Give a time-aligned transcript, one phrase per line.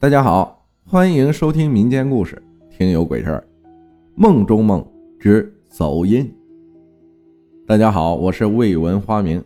[0.00, 2.42] 大家好，欢迎收听民间故事
[2.74, 3.46] 《听有鬼事儿》，
[4.14, 4.82] 梦中梦
[5.18, 6.34] 之走音。
[7.66, 9.44] 大家好，我是未闻花名，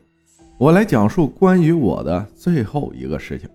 [0.56, 3.51] 我来讲述关于我的最后一个事情。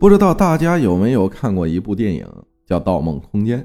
[0.00, 2.26] 不知道大家有没有看过一部电影
[2.64, 3.60] 叫《盗梦空间》，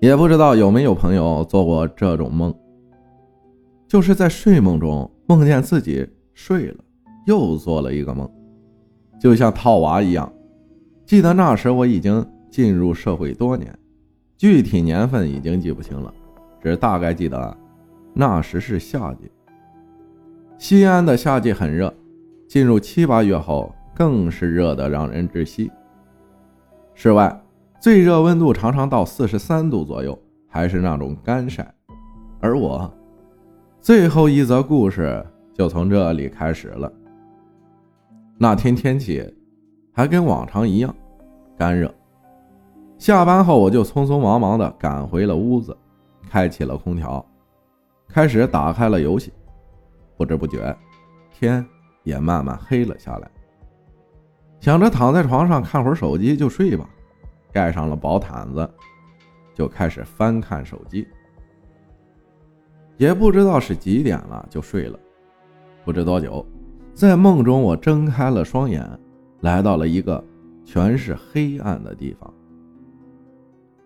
[0.00, 2.52] 也不知道有没有朋友做过这种梦，
[3.86, 6.04] 就是在睡梦中梦见自己
[6.34, 6.84] 睡了，
[7.24, 8.28] 又做了一个梦，
[9.20, 10.28] 就像套娃一样。
[11.06, 13.72] 记得那时我已经进入社会多年，
[14.36, 16.12] 具体年份已经记不清了，
[16.60, 17.56] 只大概记得
[18.12, 19.30] 那时是夏季。
[20.58, 21.94] 西安的夏季很热，
[22.48, 25.70] 进入七八月后更是热得让人窒息。
[26.94, 27.40] 室外
[27.78, 30.18] 最热温度常常到四十三度左右，
[30.48, 31.72] 还是那种干晒。
[32.40, 32.92] 而我
[33.80, 36.92] 最后一则故事就从这里开始了。
[38.38, 39.24] 那天天气。
[39.98, 40.94] 还跟往常一样
[41.56, 41.92] 干热。
[42.98, 45.76] 下班后，我就匆匆忙忙地赶回了屋子，
[46.28, 47.24] 开启了空调，
[48.08, 49.32] 开始打开了游戏。
[50.16, 50.74] 不知不觉，
[51.30, 51.64] 天
[52.02, 53.30] 也慢慢黑了下来。
[54.60, 56.88] 想着躺在床上看会儿手机就睡吧，
[57.52, 58.68] 盖上了薄毯子，
[59.54, 61.06] 就开始翻看手机。
[62.96, 64.98] 也不知道是几点了，就睡了。
[65.84, 66.44] 不知多久，
[66.94, 68.88] 在梦中，我睁开了双眼。
[69.40, 70.24] 来到了一个
[70.66, 72.34] 全是黑暗的地方，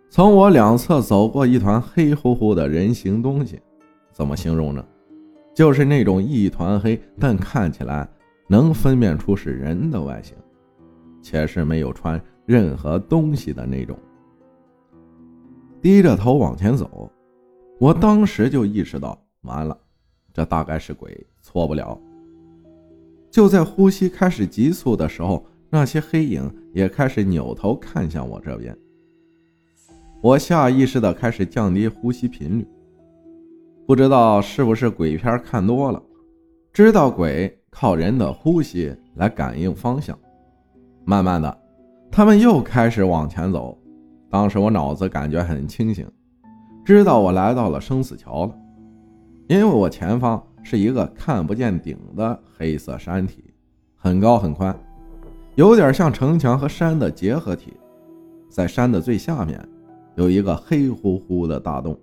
[0.08, 3.60] 从我两侧走过一团黑乎乎的人形东西，
[4.12, 4.82] 怎么形容呢？
[5.54, 8.08] 就是那种一团黑，但看起来
[8.48, 10.34] 能分辨出是人的外形，
[11.20, 13.96] 且是没有穿任何东西的那种。
[15.82, 17.12] 低着头往前走，
[17.78, 19.78] 我当时就意识到，完了，
[20.32, 22.00] 这大概是鬼，错不了。
[23.30, 28.76] 就在呼吸开始急促的时候，那些黑影也开始扭头看向我这边。
[30.20, 32.66] 我下意识的开始降低呼吸频率，
[33.86, 36.02] 不知道是不是鬼片看多了，
[36.72, 40.18] 知道鬼靠人的呼吸来感应方向。
[41.04, 41.58] 慢慢的，
[42.10, 43.78] 他们又开始往前走。
[44.28, 46.06] 当时我脑子感觉很清醒，
[46.84, 48.54] 知道我来到了生死桥了，
[49.48, 50.42] 因为我前方。
[50.62, 53.42] 是一个看不见顶的黑色山体，
[53.96, 54.78] 很高很宽，
[55.60, 57.74] 有点像城墙和山的结合体。
[58.48, 59.62] 在山的最下面，
[60.14, 61.94] 有一个黑乎乎的大洞。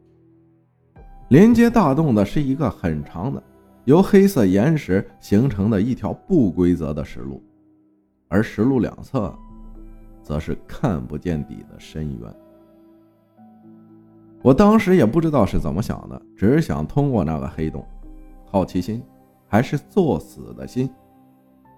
[1.29, 3.41] 连接大洞的是一个很长的、
[3.85, 7.41] 由黑色岩石形成的一条不规则的石路，
[8.27, 9.33] 而石路两侧，
[10.21, 12.35] 则是看不见底的深渊。
[14.43, 17.83] 我当时也不知道是怎么想的，只想通过那个黑洞。
[18.45, 19.01] 好奇心，
[19.47, 20.87] 还是作死的心，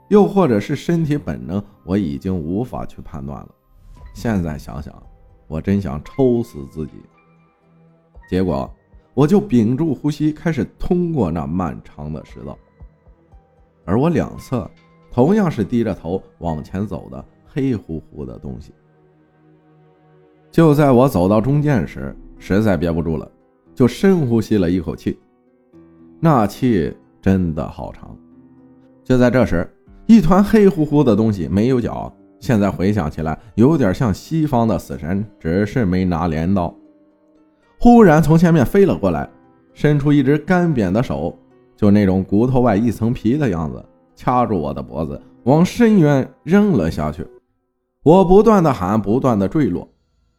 [0.09, 3.49] 又或者是身体本能，我已经无法去判断了。
[4.13, 4.93] 现在想想，
[5.47, 6.93] 我真想抽死自己。
[8.29, 8.69] 结果，
[9.13, 12.57] 我就屏住呼吸，开始通过那漫长的石道。
[13.85, 14.69] 而我两侧
[15.11, 18.73] 同样是低着头往前走的黑乎乎的东西。
[20.51, 23.31] 就在我走到中间时，实在憋不住了，
[23.75, 25.19] 就深呼吸了一口气。
[26.19, 28.17] 那气真的好长。
[29.03, 29.67] 就在这时，
[30.09, 36.75] 一团黑乎乎的东西没有脚，现在回想起来有点像西方的死神，只是没拿镰刀。
[37.79, 39.29] 忽然从前面飞了过来，
[39.71, 41.37] 伸出一只干瘪的手，
[41.77, 47.23] 就那种骨头外一层皮的样子，掐住我的脖子，往深渊扔了下去。
[48.01, 49.87] 我不断的喊，不断的坠落，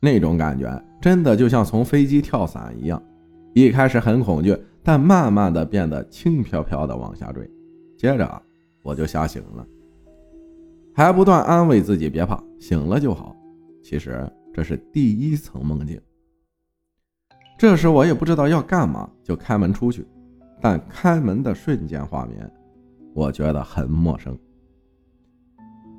[0.00, 0.68] 那种感觉
[1.00, 3.00] 真的就像从飞机跳伞一样。
[3.54, 4.58] 一开始很恐惧。
[4.82, 7.48] 但慢慢的变得轻飘飘的往下坠，
[7.98, 8.42] 接着
[8.82, 9.66] 我就吓醒了，
[10.94, 13.36] 还不断安慰自己别怕，醒了就好。
[13.82, 16.00] 其实这是第一层梦境。
[17.58, 20.06] 这时我也不知道要干嘛，就开门出去。
[20.62, 22.50] 但开门的瞬间画面，
[23.14, 24.38] 我觉得很陌生。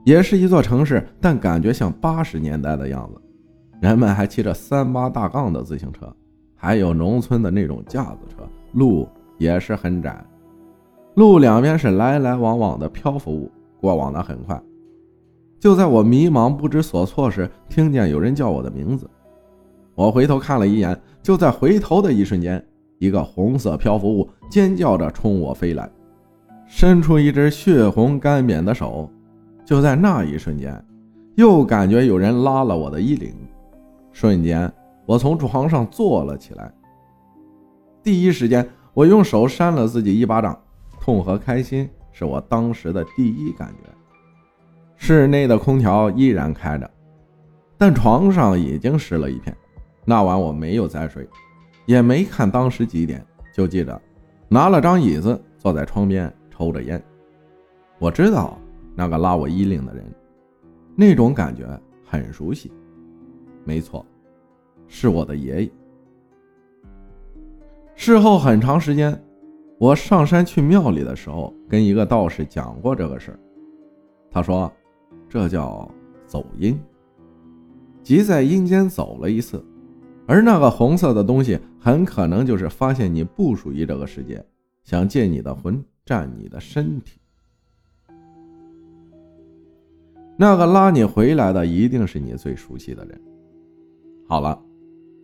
[0.04, 3.22] 也是一座城市，但感觉像八十年代的样子，
[3.82, 6.16] 人们还骑着三八大杠的自行车，
[6.56, 8.48] 还有农村的那种架子车。
[8.74, 9.08] 路
[9.38, 10.24] 也是很窄，
[11.16, 14.62] 路两边是来来往往的漂浮物，过往的很快。
[15.60, 19.10] 就在我迷茫不知所措时，听见有人叫我的名字，
[19.94, 22.64] 我回头看了一眼，就在回头的一瞬间，
[22.98, 25.90] 一个红色漂浮物尖叫着冲我飞来，
[26.66, 29.10] 伸出一只血红干瘪的手。
[29.64, 30.84] 就在那一瞬间，
[31.36, 33.34] 又感觉有人拉了我的衣领，
[34.12, 34.72] 瞬间
[35.06, 36.74] 我从床上坐了起来。
[38.02, 40.60] 第一时间，我用手扇了自己一巴掌，
[41.02, 43.90] 痛和开心是我当时的第一感觉。
[44.96, 46.90] 室内的空调依然开着，
[47.76, 49.54] 但床上已经湿了一片。
[50.06, 51.28] 那晚我没有再睡，
[51.88, 54.00] 也没看当时几点，就记着
[54.48, 57.04] 拿了张椅子坐在窗边抽着烟。
[57.98, 58.58] 我知道
[58.96, 60.06] 那个拉我衣领的人，
[60.96, 61.68] 那种感觉
[62.06, 62.72] 很熟悉。
[63.64, 64.06] 没错，
[64.88, 65.72] 是我的爷爷。
[67.96, 69.20] 事后很长时间，
[69.82, 73.40] 我上山去庙里的时候，跟一个道士讲过这个事儿。
[74.30, 74.72] 他说，
[75.28, 75.90] 这叫
[76.28, 76.80] 走阴，
[78.04, 79.66] 即在阴间走了一次。
[80.28, 84.46] 而那个红色的东西，很可能就是发现你不属于这个世界，
[84.84, 87.20] 想借你的魂占你的身体。
[90.38, 93.20] 那个拉你回来的，一定是你最熟悉的人。
[94.28, 94.64] 好了，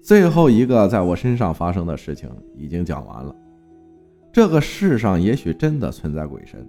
[0.01, 3.35] 最后一个在我身上发生的事情已经讲完了。
[4.31, 6.67] 这个世上也许真的存在鬼神，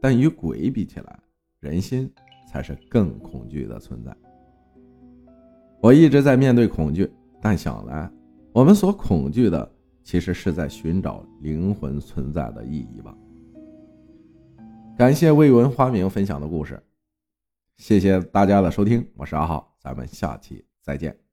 [0.00, 1.18] 但与鬼比起来，
[1.60, 2.10] 人心
[2.48, 4.14] 才是更恐惧的存在。
[5.80, 7.10] 我一直在面对恐惧。
[7.40, 8.10] 但想来，
[8.52, 9.70] 我们所恐惧的，
[10.02, 13.14] 其实是在寻找灵魂存在的意义吧。
[14.96, 16.82] 感谢未闻花名分享的故事，
[17.76, 21.23] 谢谢大家的收听，我是阿浩，咱们下期再见。